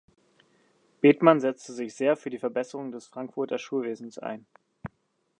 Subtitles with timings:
[0.99, 4.47] Bethmann setzte sich sehr für die Verbesserung des Frankfurter Schulwesens ein.